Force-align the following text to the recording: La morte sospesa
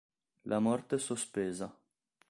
La 0.53 0.59
morte 0.59 0.97
sospesa 0.97 1.71